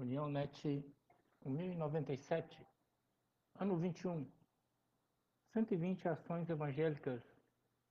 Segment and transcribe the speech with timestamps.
[0.00, 0.82] União Net
[1.44, 2.66] 1097,
[3.58, 4.26] ano 21.
[5.52, 7.20] 120 ações evangélicas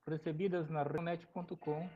[0.07, 1.87] recebidas na Renet.com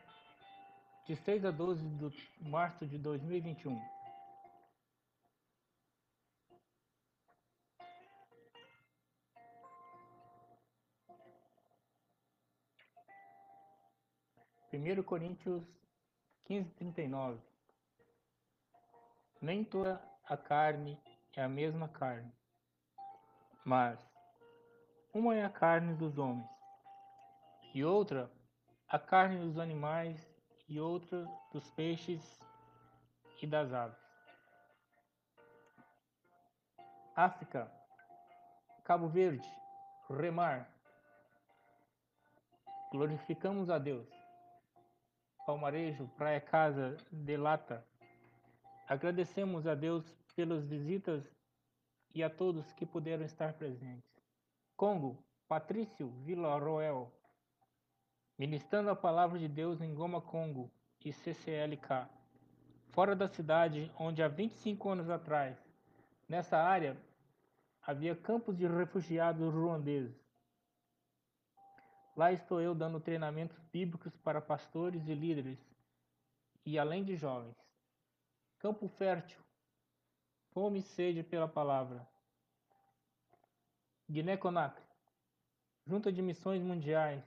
[1.07, 3.82] de 6 a 12 de março de 2021.
[14.69, 15.64] Primeiro Coríntios
[16.46, 17.53] 15, 39
[19.43, 20.97] Nem toda a carne
[21.36, 22.33] é a mesma carne,
[23.66, 24.00] mas
[25.14, 26.50] uma é a carne dos homens,
[27.74, 28.32] e outra
[28.88, 30.25] a carne dos animais,
[30.69, 32.39] e outra dos peixes
[33.42, 34.00] e das aves.
[37.14, 37.69] África,
[38.86, 39.52] Cabo Verde,
[40.09, 40.69] Remar.
[42.94, 44.08] Glorificamos a Deus.
[45.45, 47.86] Palmarejo, Praia Casa, Delata.
[48.94, 50.05] Agradecemos a Deus
[50.36, 51.27] pelas visitas
[52.13, 54.08] e a todos que puderam estar presentes.
[54.77, 57.11] Congo, Patrício Vila Roel,
[58.38, 60.69] ministrando a palavra de Deus em Goma Congo
[61.03, 62.08] e CCLK,
[62.91, 65.58] fora da cidade onde há 25 anos atrás,
[66.30, 66.95] nessa área,
[67.81, 70.16] havia campos de refugiados ruandeses.
[72.16, 75.58] Lá estou eu dando treinamentos bíblicos para pastores e líderes,
[76.64, 77.62] e além de jovens.
[78.64, 79.44] Campo fértil,
[80.53, 82.08] fome e sede pela palavra.
[84.09, 84.86] Guiné-Conakry,
[85.86, 87.22] Junta de Missões Mundiais,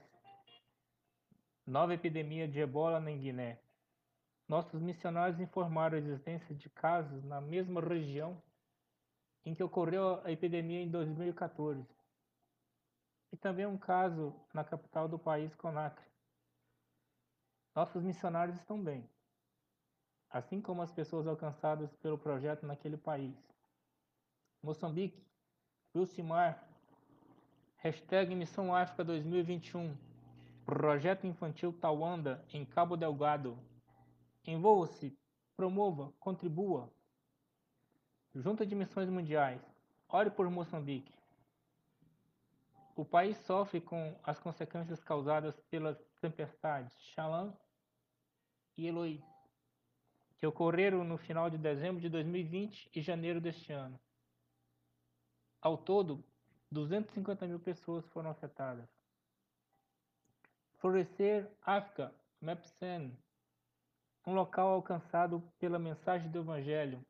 [1.63, 3.59] nova epidemia de ebola na Guiné.
[4.47, 8.41] Nossos missionários informaram a existência de casos na mesma região
[9.45, 11.85] em que ocorreu a epidemia em 2014.
[13.31, 16.09] E também um caso na capital do país, Conakry.
[17.75, 19.07] Nossos missionários estão bem,
[20.29, 23.35] assim como as pessoas alcançadas pelo projeto naquele país.
[24.61, 25.25] Moçambique,
[25.95, 26.67] Wilcimar,
[27.77, 29.95] hashtag Missão África 2021,
[30.65, 33.57] Projeto Infantil Tawanda, em Cabo Delgado.
[34.45, 35.17] Envolva-se,
[35.55, 36.91] promova, contribua.
[38.35, 39.61] Junta de Missões Mundiais,
[40.09, 41.13] ore por Moçambique.
[42.95, 47.53] O país sofre com as consequências causadas pelas tempestades Shalom
[48.75, 49.23] e Eloy,
[50.39, 53.99] que ocorreram no final de dezembro de 2020 e janeiro deste ano.
[55.61, 56.23] Ao todo,
[56.71, 58.87] 250 mil pessoas foram afetadas.
[60.77, 63.17] Florescer África, Mapsen,
[64.25, 67.03] um local alcançado pela mensagem do Evangelho.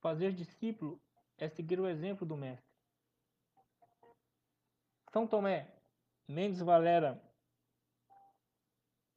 [0.00, 1.00] Fazer discípulo
[1.38, 2.68] é seguir o exemplo do Mestre.
[5.10, 5.72] São Tomé,
[6.28, 7.22] Mendes Valera,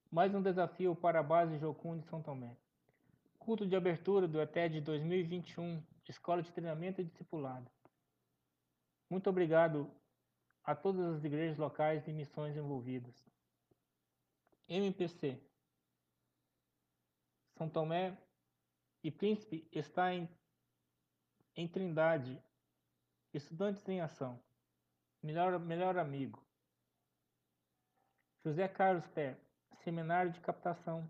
[0.09, 2.55] mais um desafio para a base Jocum de São Tomé.
[3.47, 7.71] Culto de abertura do ETED 2021, Escola de Treinamento e Discipulado.
[9.09, 9.89] Muito obrigado
[10.65, 13.15] a todas as igrejas locais e missões envolvidas.
[14.67, 15.41] MPC.
[17.57, 18.17] São Tomé
[19.01, 20.27] e Príncipe está em,
[21.55, 22.43] em Trindade.
[23.33, 24.43] Estudantes em Ação.
[25.23, 26.45] Melhor, melhor amigo.
[28.43, 29.39] José Carlos Pé,
[29.85, 31.09] Seminário de Captação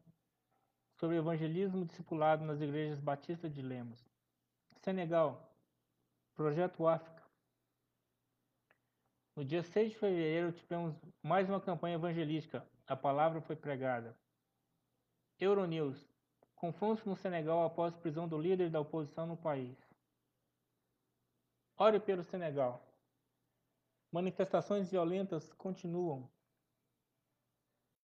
[0.97, 4.03] sobre Evangelismo Discipulado nas Igrejas Batistas de Lemos.
[4.81, 5.51] Senegal,
[6.35, 7.23] Projeto África.
[9.35, 12.65] No dia 6 de fevereiro, tivemos mais uma campanha evangelística.
[12.87, 14.17] A palavra foi pregada.
[15.39, 16.03] Euronews.
[16.55, 19.77] Confrontos no Senegal após prisão do líder da oposição no país.
[21.77, 22.83] Ore pelo Senegal.
[24.11, 26.27] Manifestações violentas continuam.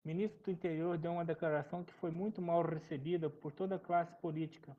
[0.03, 4.13] Ministro do Interior deu uma declaração que foi muito mal recebida por toda a classe
[4.15, 4.75] política,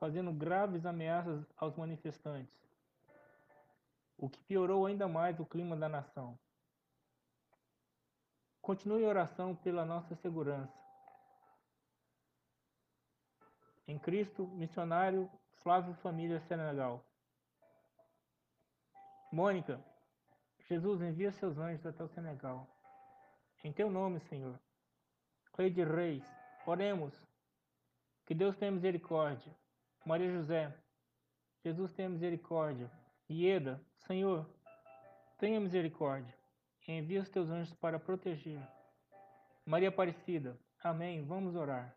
[0.00, 2.52] fazendo graves ameaças aos manifestantes,
[4.18, 6.36] o que piorou ainda mais o clima da nação.
[8.60, 10.72] Continue a oração pela nossa segurança.
[13.86, 15.30] Em Cristo, missionário
[15.62, 17.04] Flávio Família Senegal.
[19.30, 19.78] Mônica,
[20.68, 22.73] Jesus envia seus anjos até o Senegal.
[23.64, 24.60] Em teu nome, Senhor.
[25.56, 26.22] Rei de Reis,
[26.66, 27.14] oremos.
[28.26, 29.56] Que Deus tenha misericórdia.
[30.04, 30.70] Maria José,
[31.64, 32.90] Jesus tenha misericórdia.
[33.28, 34.46] Ieda, Senhor,
[35.38, 36.34] tenha misericórdia.
[36.86, 38.60] Envia os teus anjos para proteger.
[39.64, 41.24] Maria Aparecida, amém.
[41.24, 41.96] Vamos orar.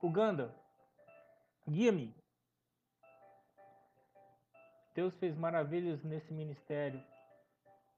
[0.00, 0.54] Uganda,
[1.68, 2.14] guia-me.
[4.94, 7.02] Deus fez maravilhas nesse ministério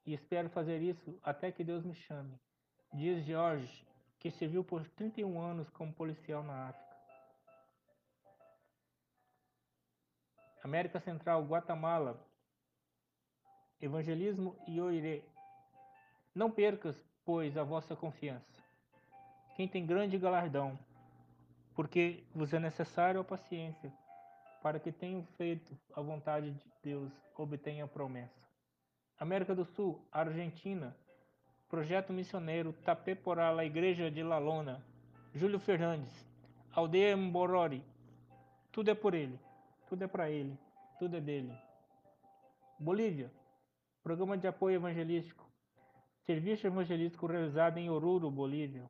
[0.07, 2.41] e espero fazer isso até que Deus me chame.
[2.93, 3.87] Diz George,
[4.19, 6.97] que serviu por 31 anos como policial na África.
[10.63, 12.21] América Central, Guatemala,
[13.81, 15.23] Evangelismo e Oirê.
[16.35, 16.95] Não percas,
[17.25, 18.63] pois, a vossa confiança.
[19.57, 20.79] Quem tem grande galardão,
[21.75, 23.93] porque vos é necessário a paciência,
[24.63, 28.41] para que tenham feito a vontade de Deus, obtenha a promessa.
[29.19, 30.97] América do Sul, Argentina,
[31.73, 34.85] Projeto Missioneiro Tapeporá, a Igreja de La Lona,
[35.35, 36.13] Júlio Fernandes,
[36.71, 37.83] Aldeia Mborori,
[38.71, 39.41] tudo é por ele,
[39.89, 40.59] tudo é para ele,
[40.99, 41.51] tudo é dele.
[42.79, 43.33] Bolívia,
[44.03, 45.51] Programa de Apoio Evangelístico,
[46.27, 48.85] Serviço Evangelístico realizado em Oruro, Bolívia.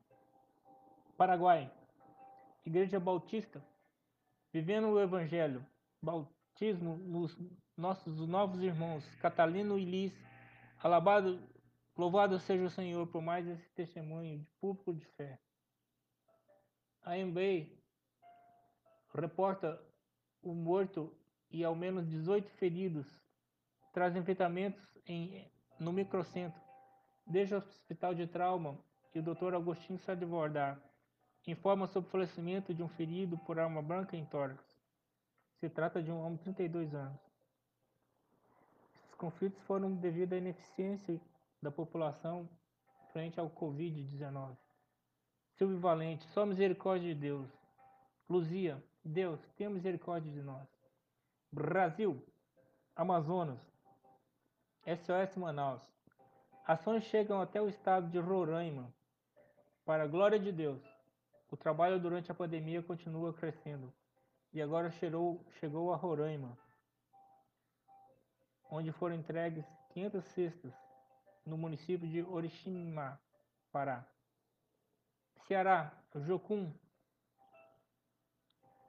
[1.15, 1.71] Paraguai,
[2.65, 3.63] Igreja Bautista,
[4.51, 5.65] vivendo o Evangelho,
[6.01, 7.33] bautismo nos
[7.77, 10.13] nossos novos irmãos, Catalino e Liz,
[10.83, 11.39] alabado,
[11.95, 15.39] louvado seja o Senhor por mais esse testemunho de público de fé.
[17.03, 17.67] A MBA
[19.13, 19.79] reporta
[20.41, 21.15] o morto
[21.51, 23.07] e ao menos 18 feridos,
[23.93, 26.59] traz enfrentamentos em, no microcentro,
[27.25, 28.77] desde o hospital de trauma
[29.13, 29.53] e o Dr.
[29.53, 30.81] Agostinho Sadivordar
[31.45, 34.63] informa sobre o falecimento de um ferido por arma branca em tórax.
[35.59, 37.19] Se trata de um homem de 32 anos.
[38.95, 41.19] Esses conflitos foram devido à ineficiência
[41.63, 42.47] da população
[43.13, 44.55] frente ao Covid-19.
[45.55, 47.49] Silvio Valente, só misericórdia de Deus.
[48.29, 50.67] Luzia, Deus, tenha misericórdia de nós.
[51.51, 52.21] Brasil,
[52.95, 53.59] Amazonas,
[54.85, 55.81] SOS Manaus.
[56.65, 58.93] Ações chegam até o estado de Roraima.
[59.85, 60.81] Para a glória de Deus,
[61.51, 63.93] o trabalho durante a pandemia continua crescendo
[64.53, 66.57] e agora chegou, chegou a Roraima,
[68.69, 70.73] onde foram entregues 500 cestas
[71.45, 73.19] no município de Oriximá,
[73.71, 74.05] Pará.
[75.47, 76.71] Ceará, Jocum.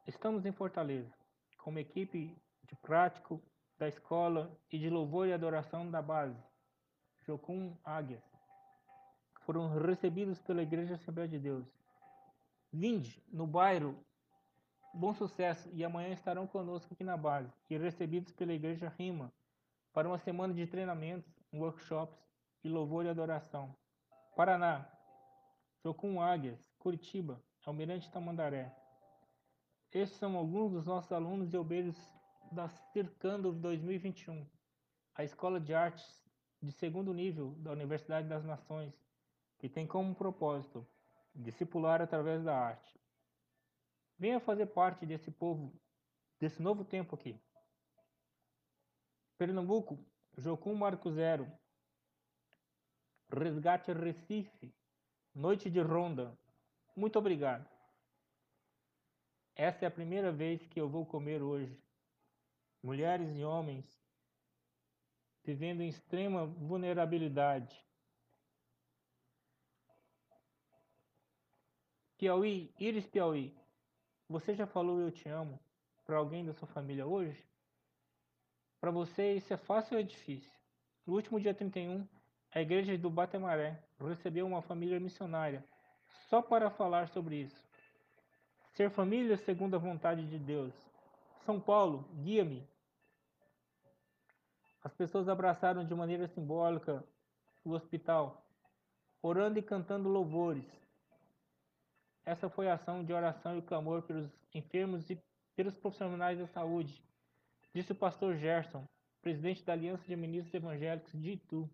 [0.07, 1.13] Estamos em Fortaleza,
[1.59, 3.43] com uma equipe de prático
[3.79, 6.41] da escola e de louvor e adoração da base.
[7.27, 8.23] Jocum Águias,
[9.45, 11.67] foram recebidos pela Igreja Assembleia de Deus.
[12.73, 13.99] Vinde no bairro
[14.93, 19.33] Bom Sucesso e amanhã estarão conosco aqui na base e recebidos pela Igreja Rima
[19.93, 22.19] para uma semana de treinamentos, workshops
[22.65, 23.77] e louvor e adoração.
[24.35, 24.91] Paraná,
[25.85, 28.75] Jocum Águias, Curitiba, Almirante Tamandaré.
[29.93, 31.97] Estes são alguns dos nossos alunos e obreiros
[32.51, 34.49] da Circando 2021,
[35.15, 36.25] a Escola de Artes
[36.61, 38.95] de segundo nível da Universidade das Nações,
[39.59, 40.87] que tem como propósito
[41.35, 42.99] discipular através da arte.
[44.19, 45.73] Venha fazer parte desse povo,
[46.41, 47.39] desse novo tempo aqui.
[49.37, 49.99] Pernambuco,
[50.39, 51.51] Jocum Marco Zero,
[53.35, 54.73] Resgate Recife,
[55.35, 56.39] Noite de Ronda.
[56.97, 57.69] Muito obrigado.
[59.57, 61.77] Essa é a primeira vez que eu vou comer hoje.
[62.83, 63.85] Mulheres e homens
[65.45, 67.85] vivendo em extrema vulnerabilidade.
[72.17, 73.55] Piauí, Iris Piauí,
[74.29, 75.61] você já falou eu te amo
[76.05, 77.45] para alguém da sua família hoje?
[78.81, 80.53] Para você isso é fácil ou é difícil?
[81.07, 82.09] No último dia 31,
[82.55, 85.65] a igreja do Batemaré recebeu uma família missionária
[86.29, 87.69] só para falar sobre isso.
[88.75, 90.73] Ser família segundo a vontade de Deus.
[91.45, 92.67] São Paulo, guia-me,
[94.83, 97.05] as pessoas abraçaram de maneira simbólica
[97.65, 98.47] o hospital,
[99.23, 100.67] orando e cantando louvores.
[102.25, 105.19] Essa foi a ação de oração e clamor pelos enfermos e
[105.57, 107.03] pelos profissionais da saúde,
[107.75, 108.85] disse o pastor Gerson,
[109.23, 111.69] presidente da Aliança de Ministros Evangélicos de Itu.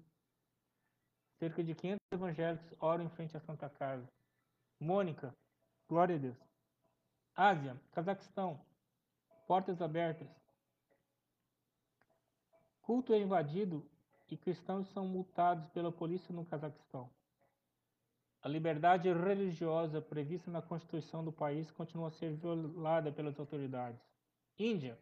[1.40, 4.06] Cerca de 500 evangélicos oram em frente à Santa Casa.
[4.78, 5.34] Mônica,
[5.88, 6.36] glória a Deus.
[7.34, 8.60] Ásia, Cazaquistão,
[9.46, 10.28] portas abertas.
[12.82, 13.88] Culto é invadido
[14.28, 17.08] e cristãos são multados pela polícia no Cazaquistão.
[18.42, 23.98] A liberdade religiosa prevista na Constituição do país continua a ser violada pelas autoridades.
[24.58, 24.98] Índia,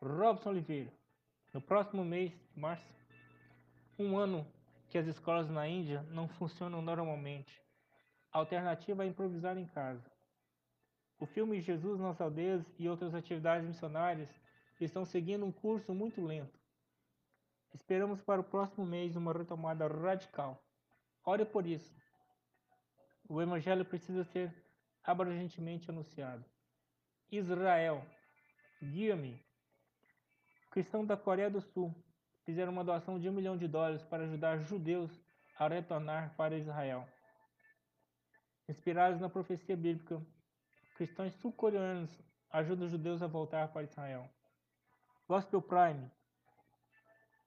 [0.00, 0.90] Robson Oliveira.
[1.52, 2.86] No próximo mês, março,
[3.98, 4.46] um ano
[4.88, 7.60] que as escolas na Índia não funcionam normalmente.
[8.32, 10.10] A alternativa é improvisar em casa.
[11.18, 14.28] O filme Jesus nas Aldeias e outras atividades missionárias
[14.80, 16.58] estão seguindo um curso muito lento.
[17.72, 20.62] Esperamos para o próximo mês uma retomada radical.
[21.24, 21.94] Ore por isso.
[23.28, 24.54] O Evangelho precisa ser
[25.02, 26.44] abrangentemente anunciado.
[27.30, 28.04] Israel,
[28.82, 29.42] guia-me.
[30.70, 31.94] Cristãos da Coreia do Sul
[32.46, 35.10] fizeram uma doação de um milhão de dólares para ajudar judeus
[35.58, 37.06] a retornar para Israel.
[38.68, 40.22] Inspirados na profecia bíblica,
[40.96, 42.10] cristãos sul-coreanos
[42.50, 44.30] ajudam os judeus a voltar para Israel.
[45.28, 46.08] Gospel Prime.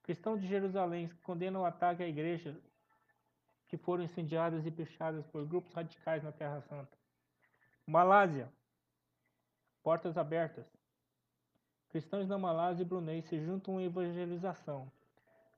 [0.03, 2.59] Cristãos de Jerusalém condenam o ataque à igreja
[3.67, 6.97] que foram incendiadas e pichadas por grupos radicais na Terra Santa.
[7.85, 8.51] Malásia.
[9.81, 10.78] Portas abertas.
[11.89, 14.91] Cristãos da Malásia e Brunei se juntam à evangelização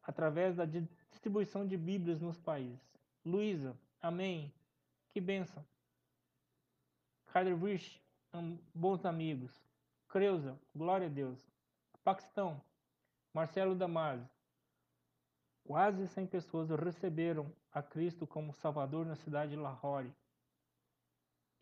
[0.01, 2.79] através da distribuição de Bíblias nos países.
[3.25, 4.51] Luísa, amém.
[5.11, 5.63] Que bênção.
[7.27, 8.01] Kaderwish,
[8.73, 9.51] bons amigos.
[10.07, 11.39] Creuza, glória a Deus.
[12.03, 12.61] Paquistão,
[13.33, 14.27] Marcelo Damasio.
[15.63, 20.13] Quase 100 pessoas receberam a Cristo como Salvador na cidade de Lahore.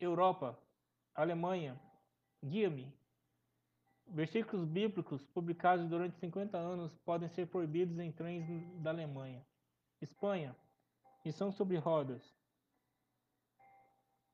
[0.00, 0.58] Europa,
[1.14, 1.78] Alemanha,
[2.42, 2.99] guia-me.
[4.12, 8.44] Versículos bíblicos publicados durante 50 anos podem ser proibidos em trens
[8.82, 9.46] da Alemanha.
[10.02, 10.56] Espanha,
[11.24, 12.34] missão sobre rodas.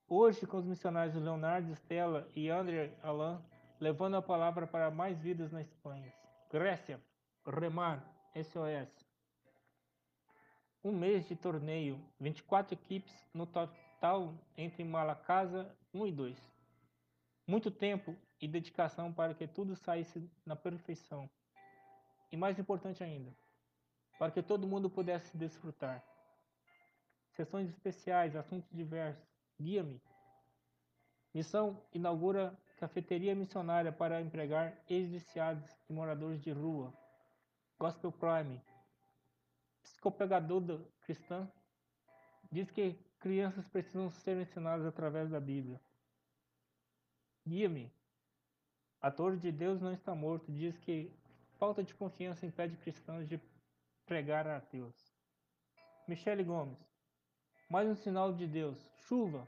[0.09, 3.39] Hoje, com os missionários Leonardo Stella e André Alain,
[3.79, 6.11] levando a palavra para mais vidas na Espanha.
[6.51, 6.99] Grécia,
[7.45, 8.03] Remar,
[8.35, 9.07] SOS.
[10.83, 16.53] Um mês de torneio, 24 equipes no total entre Malacasa 1 e 2.
[17.47, 21.29] Muito tempo e dedicação para que tudo saísse na perfeição.
[22.31, 23.33] E mais importante ainda,
[24.19, 26.05] para que todo mundo pudesse desfrutar.
[27.35, 29.25] Sessões especiais, assuntos diversos.
[29.61, 30.01] Guia-me.
[31.33, 36.93] Missão inaugura cafeteria missionária para empregar ex-viciados e moradores de rua.
[37.79, 38.61] Gospel Prime.
[39.83, 41.51] Psicopegador cristã
[42.51, 45.81] diz que crianças precisam ser ensinadas através da Bíblia.
[47.47, 47.96] Guia-me.
[49.07, 51.13] Ator de Deus não está morto diz que
[51.61, 53.41] falta de confiança impede cristãos de
[54.05, 54.97] pregar a Deus.
[56.09, 56.77] Michele Gomes.
[57.71, 58.77] Mais um sinal de Deus.
[59.07, 59.47] Chuva.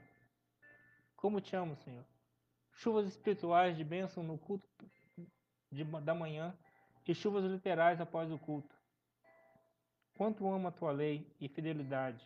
[1.17, 2.05] Como te amo, Senhor.
[2.71, 4.65] Chuvas espirituais de bênção no culto
[5.69, 6.57] de, da manhã
[7.05, 8.73] e chuvas literais após o culto.
[10.15, 12.25] Quanto amo a tua lei e fidelidade.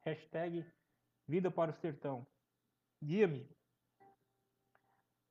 [0.00, 0.66] Hashtag
[1.28, 2.26] vida para o sertão.
[3.00, 3.55] Guia-me.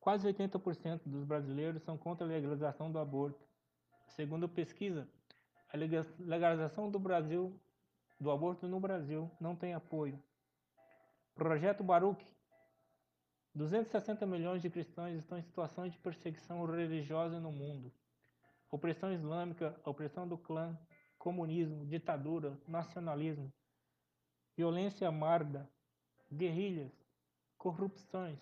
[0.06, 3.44] Quase 80% dos brasileiros são contra a legalização do aborto.
[4.10, 5.10] Segundo pesquisa,
[5.68, 5.76] a
[6.20, 7.60] legalização do Brasil
[8.20, 10.22] do aborto no Brasil não tem apoio.
[11.34, 12.24] Projeto Baruch.
[13.56, 17.92] 260 milhões de cristãos estão em situação de perseguição religiosa no mundo.
[18.70, 20.78] Opressão islâmica, opressão do clã,
[21.18, 23.52] comunismo, ditadura, nacionalismo,
[24.56, 25.68] violência amarga,
[26.32, 26.92] guerrilhas,
[27.58, 28.38] corrupções,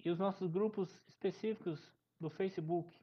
[0.04, 2.96] E os nossos grupos específicos do Facebook,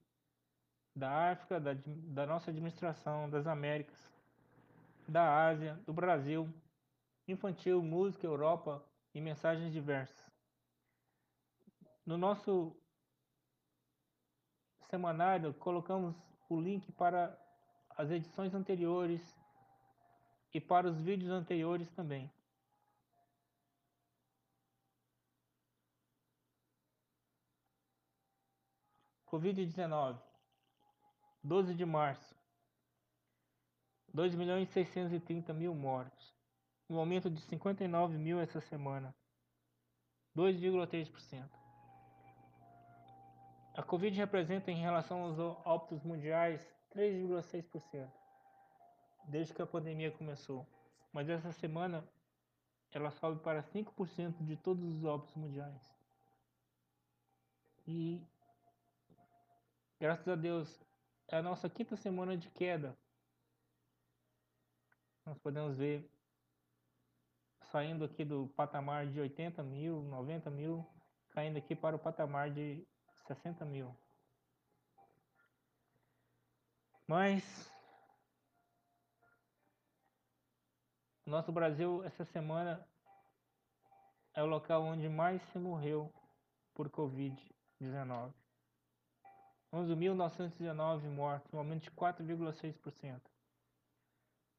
[0.95, 3.97] da África, da, da nossa administração, das Américas,
[5.07, 6.51] da Ásia, do Brasil,
[7.27, 8.83] infantil, música, Europa
[9.13, 10.31] e mensagens diversas.
[12.05, 12.75] No nosso
[14.89, 16.15] semanário, colocamos
[16.49, 17.37] o link para
[17.89, 19.21] as edições anteriores
[20.53, 22.31] e para os vídeos anteriores também.
[29.33, 30.15] Covid-19,
[31.43, 32.35] 12 de março.
[34.13, 36.35] 2 milhões e 630 mil mortos,
[36.87, 39.11] um aumento de 59 mil essa semana,
[40.37, 41.49] 2,3%.
[43.73, 46.61] A Covid representa em relação aos óbitos mundiais
[46.95, 48.07] 3,6%,
[49.29, 50.63] desde que a pandemia começou,
[51.11, 52.07] mas essa semana
[52.91, 55.91] ela sobe para 5% de todos os óbitos mundiais.
[57.87, 58.21] E
[60.03, 60.67] graças a Deus
[61.29, 62.93] é a nossa quinta semana de queda
[65.25, 66.11] nós podemos ver
[67.71, 70.85] saindo aqui do patamar de 80 mil, 90 mil,
[71.29, 72.85] caindo aqui para o patamar de
[73.27, 73.97] 60 mil.
[77.07, 77.71] Mas
[81.25, 82.85] nosso Brasil essa semana
[84.33, 86.13] é o local onde mais se morreu
[86.73, 88.42] por Covid-19.
[89.73, 93.19] 11.919 mortos, um aumento de 4,6%.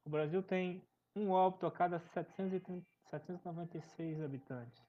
[0.04, 4.82] O Brasil tem um óbito a cada 796 habitantes.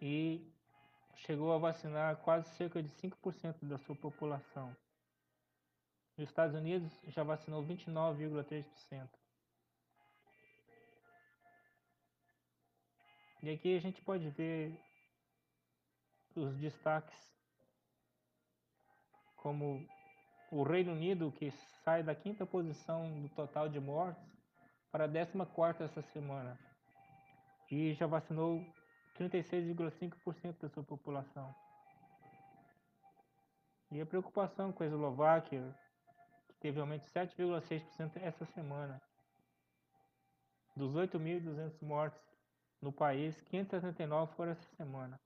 [0.00, 0.48] E
[1.16, 4.76] chegou a vacinar quase cerca de 5% da sua população.
[6.16, 9.08] Nos Estados Unidos já vacinou 29,3%.
[13.42, 14.80] E aqui a gente pode ver
[16.36, 17.34] os destaques
[19.36, 19.86] como
[20.50, 21.50] o Reino Unido, que
[21.84, 24.24] sai da quinta posição do total de mortes
[24.90, 26.58] para a décima quarta essa semana.
[27.70, 28.64] E já vacinou
[29.18, 31.54] 36,5% da sua população.
[33.90, 35.76] E a preocupação com a Eslováquia,
[36.48, 39.00] que teve aumento de 7,6% essa semana.
[40.76, 42.20] Dos 8.200 mortes
[42.80, 45.20] no país, 579 foram essa semana.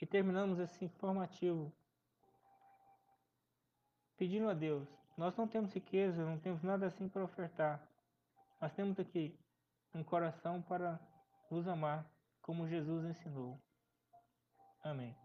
[0.00, 1.72] E terminamos esse informativo
[4.16, 4.88] pedindo a Deus.
[5.16, 7.86] Nós não temos riqueza, não temos nada assim para ofertar.
[8.60, 9.38] Nós temos aqui
[9.94, 10.98] um coração para
[11.50, 12.06] nos amar,
[12.40, 13.60] como Jesus ensinou.
[14.82, 15.19] Amém.